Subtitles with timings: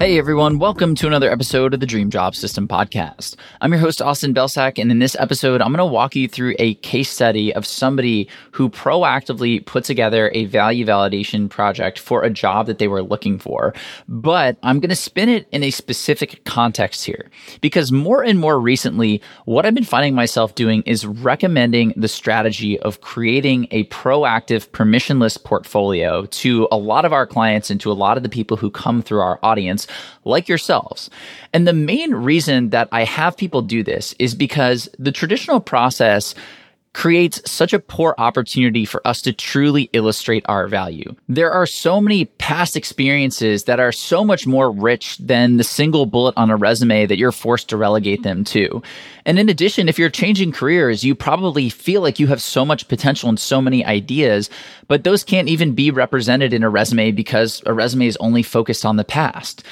[0.00, 3.36] Hey everyone, welcome to another episode of the Dream Job System podcast.
[3.60, 6.56] I'm your host, Austin Belcak, and in this episode, I'm going to walk you through
[6.58, 12.28] a case study of somebody who proactively put together a value validation project for a
[12.28, 13.72] job that they were looking for.
[14.08, 17.30] But I'm going to spin it in a specific context here
[17.60, 22.78] because more and more recently, what I've been finding myself doing is recommending the strategy
[22.80, 27.94] of creating a proactive permissionless portfolio to a lot of our clients and to a
[27.94, 29.83] lot of the people who come through our audience
[30.24, 31.10] like yourselves.
[31.52, 36.34] And the main reason that I have people do this is because the traditional process
[36.94, 41.14] creates such a poor opportunity for us to truly illustrate our value.
[41.28, 46.06] There are so many past experiences that are so much more rich than the single
[46.06, 48.80] bullet on a resume that you're forced to relegate them to.
[49.26, 52.88] And in addition, if you're changing careers, you probably feel like you have so much
[52.88, 54.48] potential and so many ideas,
[54.86, 58.86] but those can't even be represented in a resume because a resume is only focused
[58.86, 59.64] on the past.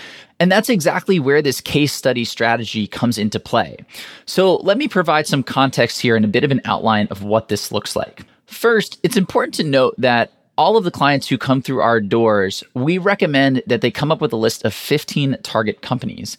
[0.42, 3.76] And that's exactly where this case study strategy comes into play.
[4.26, 7.46] So let me provide some context here and a bit of an outline of what
[7.46, 8.24] this looks like.
[8.46, 12.64] First, it's important to note that all of the clients who come through our doors,
[12.74, 16.36] we recommend that they come up with a list of 15 target companies.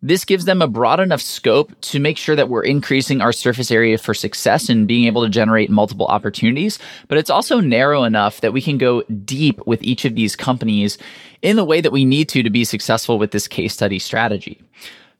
[0.00, 3.72] This gives them a broad enough scope to make sure that we're increasing our surface
[3.72, 6.78] area for success and being able to generate multiple opportunities.
[7.08, 10.98] But it's also narrow enough that we can go deep with each of these companies
[11.42, 14.62] in the way that we need to to be successful with this case study strategy.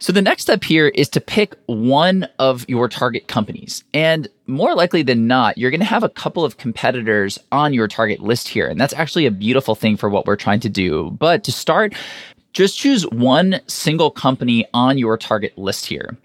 [0.01, 3.83] So the next step here is to pick one of your target companies.
[3.93, 7.89] And more likely than not, you're going to have a couple of competitors on your
[7.89, 8.69] target list here.
[8.69, 11.11] And that's actually a beautiful thing for what we're trying to do.
[11.19, 11.95] But to start,
[12.59, 16.17] just choose one single company on your target list here.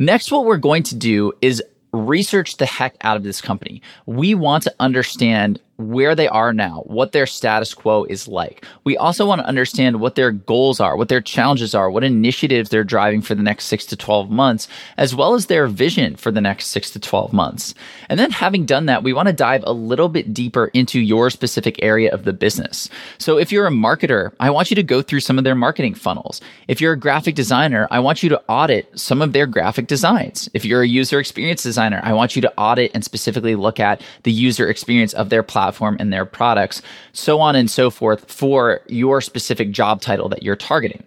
[0.00, 3.80] Next, what we're going to do is research the heck out of this company.
[4.04, 8.64] We want to understand where they are now, what their status quo is like.
[8.82, 12.68] We also want to understand what their goals are, what their challenges are, what initiatives
[12.68, 14.66] they're driving for the next six to 12 months,
[14.96, 17.74] as well as their vision for the next six to 12 months.
[18.08, 21.30] And then having done that, we want to dive a little bit deeper into your
[21.30, 22.90] specific area of the business.
[23.18, 25.94] So if you're a marketer, I want you to go through some of their marketing
[25.94, 26.40] funnels.
[26.66, 30.50] If you're a graphic designer, I want you to audit some of their graphic designs.
[30.54, 34.02] If you're a user experience designer, I want you to audit and specifically look at
[34.24, 36.80] the user experience of their platform platform and their products,
[37.12, 41.04] so on and so forth for your specific job title that you're targeting.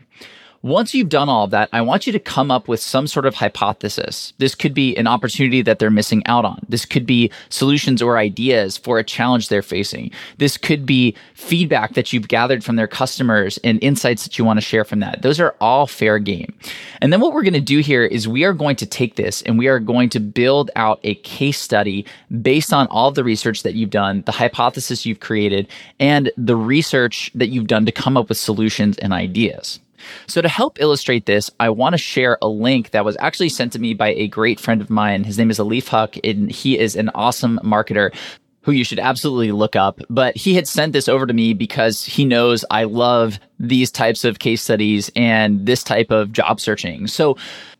[0.63, 3.25] Once you've done all of that, I want you to come up with some sort
[3.25, 4.31] of hypothesis.
[4.37, 6.63] This could be an opportunity that they're missing out on.
[6.69, 10.11] This could be solutions or ideas for a challenge they're facing.
[10.37, 14.57] This could be feedback that you've gathered from their customers and insights that you want
[14.57, 15.23] to share from that.
[15.23, 16.53] Those are all fair game.
[17.01, 19.41] And then what we're going to do here is we are going to take this
[19.41, 22.05] and we are going to build out a case study
[22.39, 25.67] based on all the research that you've done, the hypothesis you've created,
[25.99, 29.79] and the research that you've done to come up with solutions and ideas.
[30.27, 33.73] So, to help illustrate this, I want to share a link that was actually sent
[33.73, 35.23] to me by a great friend of mine.
[35.23, 38.13] His name is Alif Huq, and he is an awesome marketer
[38.61, 39.99] who you should absolutely look up.
[40.09, 44.23] But he had sent this over to me because he knows I love these types
[44.23, 47.07] of case studies and this type of job searching.
[47.07, 47.37] So,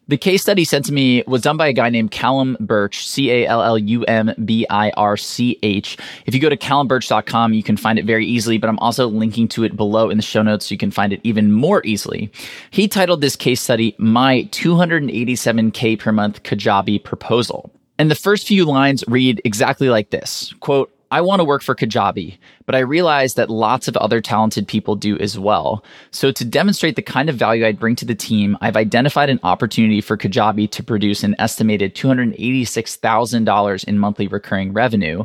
[0.08, 3.32] the case study sent to me was done by a guy named Callum Birch, C
[3.32, 5.98] A L L U M B I R C H.
[6.26, 9.48] If you go to callumbirch.com, you can find it very easily, but I'm also linking
[9.50, 12.30] to it below in the show notes so you can find it even more easily.
[12.72, 17.72] He titled this case study, My 287K per month Kajabi Proposal.
[18.02, 21.76] And the first few lines read exactly like this quote, I want to work for
[21.76, 25.86] Kajabi, but I realize that lots of other talented people do as well.
[26.10, 29.40] So to demonstrate the kind of value I'd bring to the team, I've identified an
[29.44, 35.24] opportunity for Kajabi to produce an estimated $286,000 in monthly recurring revenue.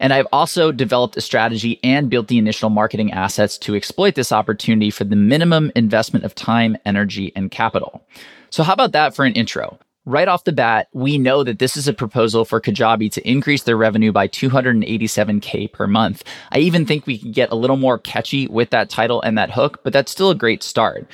[0.00, 4.32] And I've also developed a strategy and built the initial marketing assets to exploit this
[4.32, 8.04] opportunity for the minimum investment of time, energy, and capital.
[8.50, 9.78] So how about that for an intro?
[10.08, 13.64] Right off the bat, we know that this is a proposal for Kajabi to increase
[13.64, 16.24] their revenue by 287K per month.
[16.50, 19.50] I even think we can get a little more catchy with that title and that
[19.50, 21.06] hook, but that's still a great start.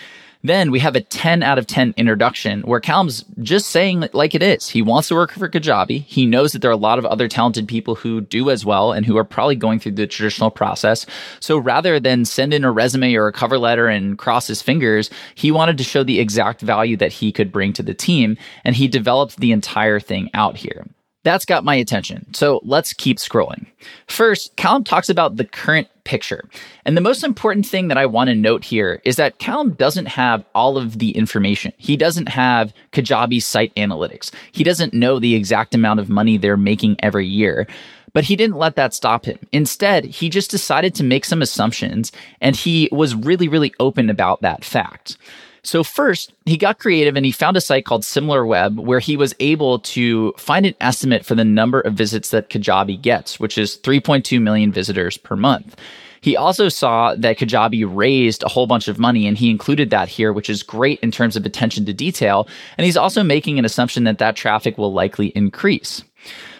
[0.45, 4.43] Then we have a 10 out of 10 introduction where Callum's just saying like it
[4.43, 4.69] is.
[4.69, 6.05] He wants to work for Kajabi.
[6.05, 8.93] He knows that there are a lot of other talented people who do as well
[8.93, 11.07] and who are probably going through the traditional process.
[11.41, 15.09] So rather than send in a resume or a cover letter and cross his fingers,
[15.35, 18.37] he wanted to show the exact value that he could bring to the team.
[18.65, 20.87] And he developed the entire thing out here.
[21.23, 22.35] That's got my attention.
[22.35, 23.67] So let's keep scrolling.
[24.09, 26.49] First, Callum talks about the current picture.
[26.85, 30.07] And the most important thing that I want to note here is that Callum doesn't
[30.07, 31.73] have all of the information.
[31.77, 34.31] He doesn't have Kajabi's site analytics.
[34.53, 37.67] He doesn't know the exact amount of money they're making every year.
[38.13, 39.39] But he didn't let that stop him.
[39.51, 44.41] Instead, he just decided to make some assumptions and he was really, really open about
[44.43, 45.17] that fact.
[45.65, 49.35] So first, he got creative and he found a site called SimilarWeb where he was
[49.41, 53.79] able to find an estimate for the number of visits that Kajabi gets, which is
[53.79, 55.75] 3.2 million visitors per month.
[56.21, 60.09] He also saw that Kajabi raised a whole bunch of money and he included that
[60.09, 62.47] here, which is great in terms of attention to detail.
[62.79, 66.03] And he's also making an assumption that that traffic will likely increase.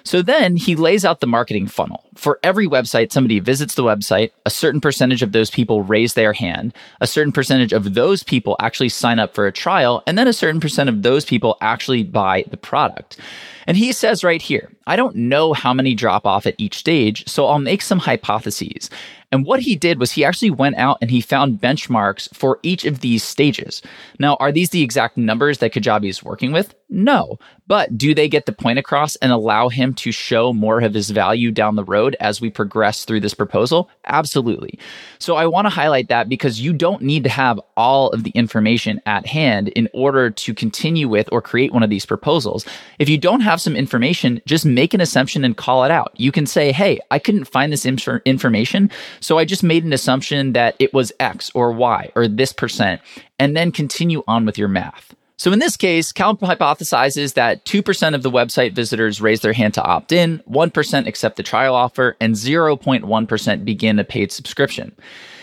[0.05, 2.05] So then he lays out the marketing funnel.
[2.15, 6.35] For every website, somebody visits the website, a certain percentage of those people raise their
[6.35, 10.29] hand, a certain percentage of those people actually sign up for a trial, and then
[10.29, 13.19] a certain percent of those people actually buy the product.
[13.67, 17.27] And he says right here, I don't know how many drop off at each stage,
[17.29, 18.91] so I'll make some hypotheses.
[19.33, 22.85] And what he did was he actually went out and he found benchmarks for each
[22.85, 23.83] of these stages.
[24.21, 26.73] Now, are these the exact numbers that Kajabi is working with?
[26.89, 27.41] No.
[27.67, 31.11] But do they get the point across and allow him to show more of his
[31.11, 33.91] value down the road as we progress through this proposal?
[34.05, 34.79] Absolutely.
[35.19, 38.31] So I want to highlight that because you don't need to have all of the
[38.31, 42.67] information at hand in order to continue with or create one of these proposals.
[43.01, 46.13] If you don't have some information, just make an assumption and call it out.
[46.17, 48.91] You can say, Hey, I couldn't find this inf- information.
[49.21, 53.01] So I just made an assumption that it was X or Y or this percent,
[53.39, 55.15] and then continue on with your math.
[55.37, 59.75] So in this case, Cal hypothesizes that 2% of the website visitors raise their hand
[59.75, 64.95] to opt in, 1% accept the trial offer, and 0.1% begin a paid subscription.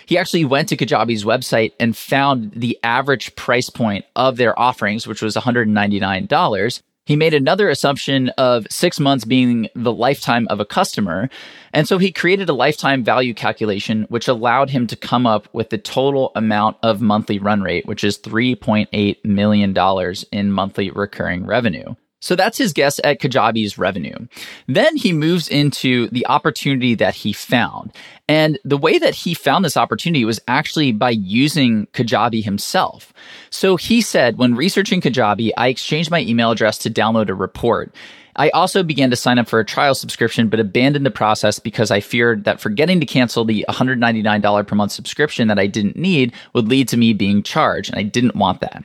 [0.05, 5.07] He actually went to Kajabi's website and found the average price point of their offerings,
[5.07, 6.81] which was $199.
[7.05, 11.29] He made another assumption of six months being the lifetime of a customer.
[11.73, 15.71] And so he created a lifetime value calculation, which allowed him to come up with
[15.71, 21.95] the total amount of monthly run rate, which is $3.8 million in monthly recurring revenue.
[22.21, 24.27] So that's his guess at Kajabi's revenue.
[24.67, 27.91] Then he moves into the opportunity that he found.
[28.29, 33.11] And the way that he found this opportunity was actually by using Kajabi himself.
[33.49, 37.93] So he said, when researching Kajabi, I exchanged my email address to download a report.
[38.35, 41.91] I also began to sign up for a trial subscription, but abandoned the process because
[41.91, 46.33] I feared that forgetting to cancel the $199 per month subscription that I didn't need
[46.53, 48.83] would lead to me being charged, and I didn't want that.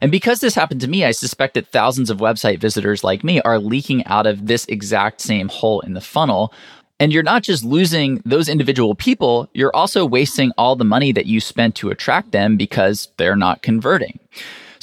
[0.00, 3.40] And because this happened to me, I suspect that thousands of website visitors like me
[3.40, 6.52] are leaking out of this exact same hole in the funnel.
[7.00, 11.26] And you're not just losing those individual people, you're also wasting all the money that
[11.26, 14.20] you spent to attract them because they're not converting.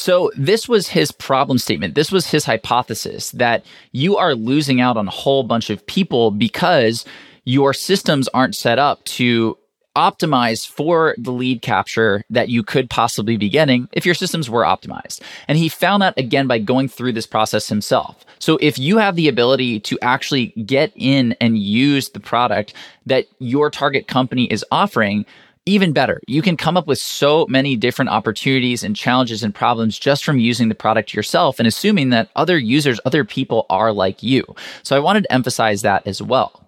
[0.01, 1.93] So this was his problem statement.
[1.93, 6.31] This was his hypothesis that you are losing out on a whole bunch of people
[6.31, 7.05] because
[7.45, 9.59] your systems aren't set up to
[9.95, 14.63] optimize for the lead capture that you could possibly be getting if your systems were
[14.63, 15.21] optimized.
[15.47, 18.25] And he found that again by going through this process himself.
[18.39, 22.73] So if you have the ability to actually get in and use the product
[23.05, 25.27] that your target company is offering,
[25.65, 29.99] even better, you can come up with so many different opportunities and challenges and problems
[29.99, 34.23] just from using the product yourself and assuming that other users, other people are like
[34.23, 34.43] you.
[34.81, 36.65] So I wanted to emphasize that as well.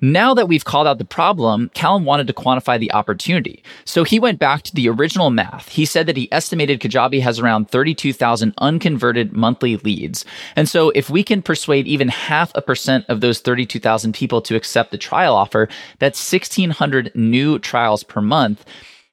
[0.00, 3.62] Now that we've called out the problem, Callum wanted to quantify the opportunity.
[3.84, 5.68] So he went back to the original math.
[5.68, 10.24] He said that he estimated Kajabi has around 32,000 unconverted monthly leads.
[10.56, 14.56] And so if we can persuade even half a percent of those 32,000 people to
[14.56, 18.64] accept the trial offer, that's 1,600 new trials per month.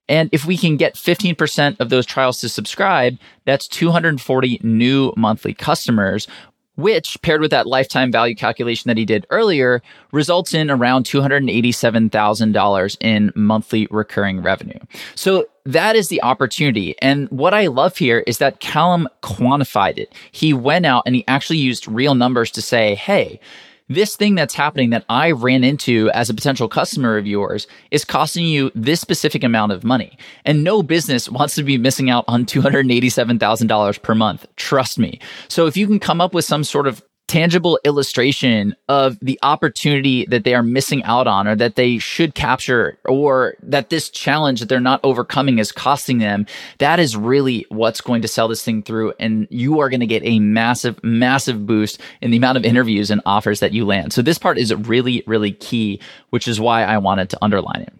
[0.09, 5.53] And if we can get 15% of those trials to subscribe, that's 240 new monthly
[5.53, 6.27] customers,
[6.77, 9.81] which paired with that lifetime value calculation that he did earlier
[10.11, 14.79] results in around $287,000 in monthly recurring revenue.
[15.15, 16.95] So that is the opportunity.
[17.01, 20.13] And what I love here is that Callum quantified it.
[20.31, 23.39] He went out and he actually used real numbers to say, Hey,
[23.89, 28.03] this thing that's happening that I ran into as a potential customer of yours is
[28.03, 30.17] costing you this specific amount of money.
[30.45, 34.45] And no business wants to be missing out on $287,000 per month.
[34.57, 35.19] Trust me.
[35.47, 40.25] So if you can come up with some sort of tangible illustration of the opportunity
[40.27, 44.59] that they are missing out on or that they should capture or that this challenge
[44.59, 46.45] that they're not overcoming is costing them
[46.77, 49.13] that is really what's going to sell this thing through.
[49.19, 53.11] And you are going to get a massive massive boost in the amount of interviews
[53.11, 54.13] and offers that you land.
[54.13, 57.93] So this part is really really key which is why i wanted to underline it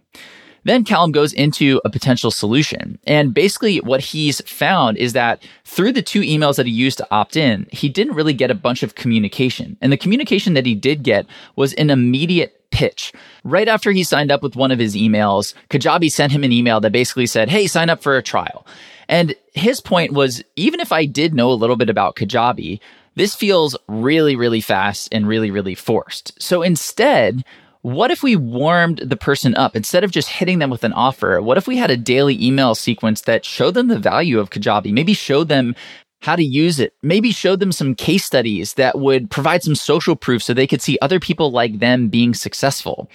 [0.68, 2.98] then Callum goes into a potential solution.
[3.06, 7.08] And basically, what he's found is that through the two emails that he used to
[7.12, 9.78] opt in, he didn't really get a bunch of communication.
[9.82, 13.14] And the communication that he did get was an immediate pitch.
[13.44, 16.80] Right after he signed up with one of his emails, Kajabi sent him an email
[16.82, 18.66] that basically said, Hey, sign up for a trial.
[19.08, 22.80] And his point was even if I did know a little bit about Kajabi,
[23.16, 26.40] this feels really, really fast and really, really forced.
[26.42, 27.44] So instead,
[27.88, 31.42] what if we warmed the person up instead of just hitting them with an offer?
[31.42, 34.92] What if we had a daily email sequence that showed them the value of Kajabi?
[34.92, 35.74] Maybe showed them
[36.20, 36.94] how to use it.
[37.02, 40.82] Maybe showed them some case studies that would provide some social proof so they could
[40.82, 43.10] see other people like them being successful.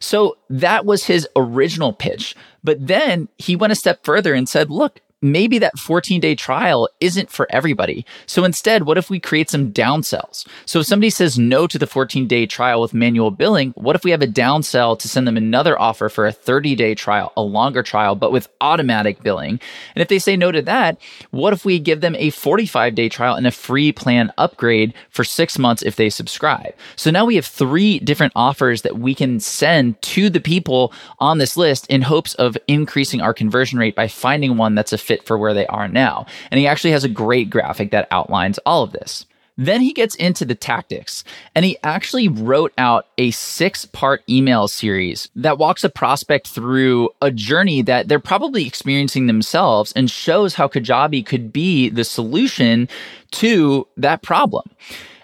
[0.00, 2.34] So that was his original pitch.
[2.62, 6.88] But then he went a step further and said, look, maybe that 14 day trial
[7.00, 8.04] isn't for everybody.
[8.26, 10.46] So instead, what if we create some downsells?
[10.66, 14.04] So if somebody says no to the 14 day trial with manual billing, what if
[14.04, 17.42] we have a downsell to send them another offer for a 30 day trial, a
[17.42, 19.58] longer trial, but with automatic billing?
[19.94, 20.98] And if they say no to that,
[21.30, 25.24] what if we give them a 45 day trial and a free plan upgrade for
[25.24, 26.74] six months if they subscribe?
[26.96, 31.38] So now we have three different offers that we can send to the people on
[31.38, 35.13] this list in hopes of increasing our conversion rate by finding one that's a fit
[35.14, 36.26] fit for where they are now.
[36.50, 39.26] And he actually has a great graphic that outlines all of this.
[39.56, 41.22] Then he gets into the tactics
[41.54, 47.10] and he actually wrote out a six part email series that walks a prospect through
[47.22, 52.88] a journey that they're probably experiencing themselves and shows how Kajabi could be the solution
[53.30, 54.68] to that problem.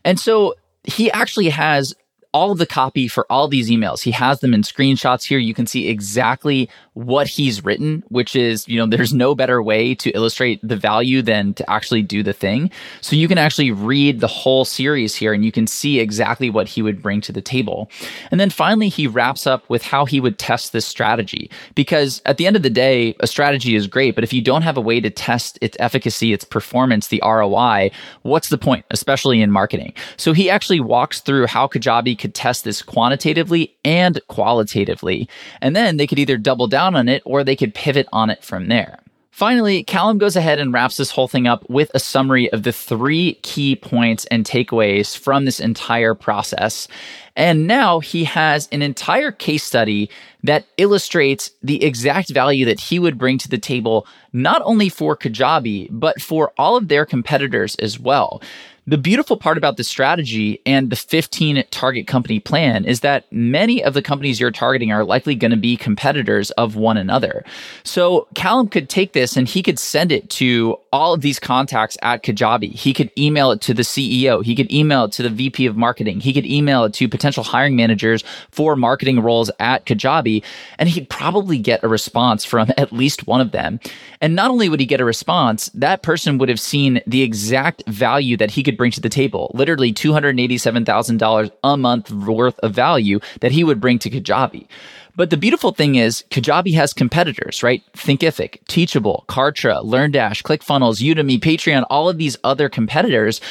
[0.04, 0.54] And so
[0.84, 1.92] he actually has
[2.32, 4.02] all of the copy for all these emails.
[4.02, 5.38] He has them in screenshots here.
[5.38, 9.94] You can see exactly what he's written, which is, you know, there's no better way
[9.94, 12.70] to illustrate the value than to actually do the thing.
[13.00, 16.68] So you can actually read the whole series here and you can see exactly what
[16.68, 17.90] he would bring to the table.
[18.30, 21.50] And then finally, he wraps up with how he would test this strategy.
[21.74, 24.62] Because at the end of the day, a strategy is great, but if you don't
[24.62, 27.92] have a way to test its efficacy, its performance, the ROI,
[28.22, 29.94] what's the point, especially in marketing?
[30.16, 35.28] So he actually walks through how Kajabi could test this quantitatively and qualitatively.
[35.60, 38.44] And then they could either double down on it or they could pivot on it
[38.44, 38.98] from there.
[39.30, 42.72] Finally, Callum goes ahead and wraps this whole thing up with a summary of the
[42.72, 46.88] three key points and takeaways from this entire process.
[47.36, 50.10] And now he has an entire case study
[50.42, 55.16] that illustrates the exact value that he would bring to the table, not only for
[55.16, 58.42] Kajabi, but for all of their competitors as well.
[58.90, 63.84] The beautiful part about the strategy and the 15 target company plan is that many
[63.84, 67.44] of the companies you're targeting are likely going to be competitors of one another.
[67.84, 71.96] So Callum could take this and he could send it to all of these contacts
[72.02, 72.72] at Kajabi.
[72.72, 74.44] He could email it to the CEO.
[74.44, 76.18] He could email it to the VP of marketing.
[76.18, 80.42] He could email it to potential hiring managers for marketing roles at Kajabi.
[80.80, 83.78] And he'd probably get a response from at least one of them.
[84.20, 87.84] And not only would he get a response, that person would have seen the exact
[87.86, 89.50] value that he could bring to the table.
[89.52, 94.66] Literally $287,000 a month worth of value that he would bring to Kajabi.
[95.14, 97.82] But the beautiful thing is, Kajabi has competitors, right?
[97.92, 103.42] Thinkific, Teachable, Kartra, LearnDash, ClickFunnels, Udemy, Patreon, all of these other competitors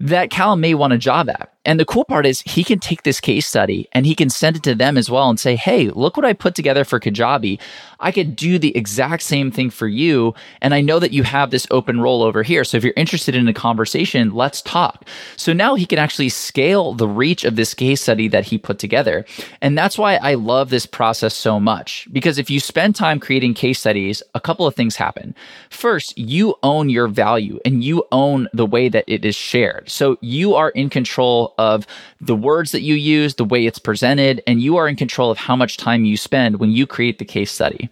[0.00, 1.51] that Callum may want a job at.
[1.64, 4.56] And the cool part is he can take this case study and he can send
[4.56, 7.60] it to them as well and say, Hey, look what I put together for Kajabi.
[8.00, 10.34] I could do the exact same thing for you.
[10.60, 12.64] And I know that you have this open role over here.
[12.64, 15.06] So if you're interested in a conversation, let's talk.
[15.36, 18.80] So now he can actually scale the reach of this case study that he put
[18.80, 19.24] together.
[19.60, 22.08] And that's why I love this process so much.
[22.12, 25.34] Because if you spend time creating case studies, a couple of things happen.
[25.70, 29.88] First, you own your value and you own the way that it is shared.
[29.88, 31.86] So you are in control of
[32.20, 35.38] the words that you use, the way it's presented, and you are in control of
[35.38, 37.88] how much time you spend when you create the case study.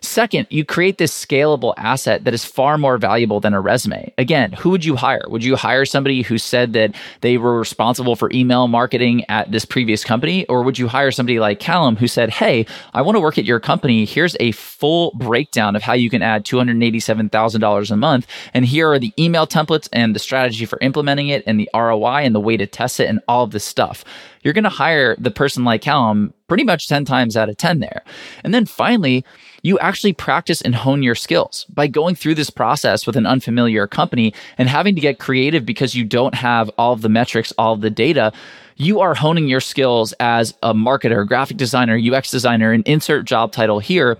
[0.00, 4.12] Second, you create this scalable asset that is far more valuable than a resume.
[4.18, 5.22] Again, who would you hire?
[5.28, 9.64] Would you hire somebody who said that they were responsible for email marketing at this
[9.64, 10.46] previous company?
[10.46, 13.44] Or would you hire somebody like Callum who said, Hey, I want to work at
[13.44, 14.04] your company.
[14.04, 18.26] Here's a full breakdown of how you can add $287,000 a month.
[18.54, 22.22] And here are the email templates and the strategy for implementing it and the ROI
[22.24, 24.04] and the way to test it and all of this stuff
[24.42, 27.80] you're going to hire the person like Callum pretty much 10 times out of 10
[27.80, 28.02] there.
[28.44, 29.24] And then finally,
[29.62, 33.86] you actually practice and hone your skills by going through this process with an unfamiliar
[33.86, 37.74] company and having to get creative because you don't have all of the metrics, all
[37.74, 38.32] of the data.
[38.76, 43.52] You are honing your skills as a marketer, graphic designer, UX designer, and insert job
[43.52, 44.18] title here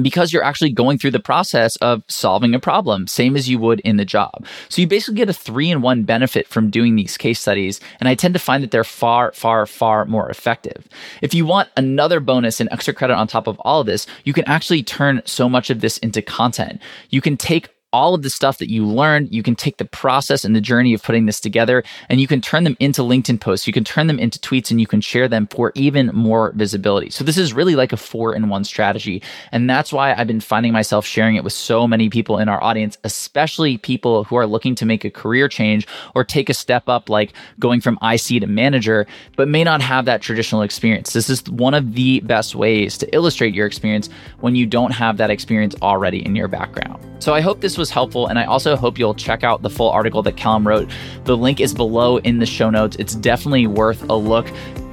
[0.00, 3.80] because you're actually going through the process of solving a problem, same as you would
[3.80, 4.46] in the job.
[4.68, 7.80] So you basically get a three in one benefit from doing these case studies.
[8.00, 10.86] And I tend to find that they're far, far, far more effective.
[11.22, 14.32] If you want another bonus and extra credit on top of all of this, you
[14.32, 16.80] can actually turn so much of this into content.
[17.10, 20.44] You can take all of the stuff that you learned, you can take the process
[20.44, 23.66] and the journey of putting this together and you can turn them into LinkedIn posts.
[23.66, 27.08] You can turn them into tweets and you can share them for even more visibility.
[27.08, 29.22] So this is really like a four in one strategy.
[29.50, 32.62] And that's why I've been finding myself sharing it with so many people in our
[32.62, 36.90] audience, especially people who are looking to make a career change or take a step
[36.90, 41.14] up, like going from IC to manager, but may not have that traditional experience.
[41.14, 44.10] This is one of the best ways to illustrate your experience
[44.40, 47.02] when you don't have that experience already in your background.
[47.20, 49.90] So I hope this was helpful, and I also hope you'll check out the full
[49.90, 50.90] article that Callum wrote.
[51.24, 52.96] The link is below in the show notes.
[52.98, 54.48] It's definitely worth a look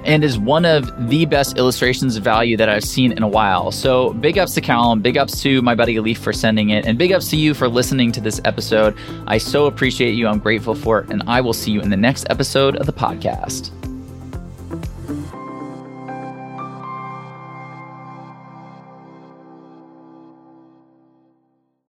[0.05, 3.71] and is one of the best illustrations of value that I've seen in a while.
[3.71, 6.97] So big ups to Callum, big ups to my buddy Leaf for sending it, and
[6.97, 8.95] big ups to you for listening to this episode.
[9.25, 10.27] I so appreciate you.
[10.27, 12.93] I'm grateful for it, and I will see you in the next episode of the
[12.93, 13.71] podcast.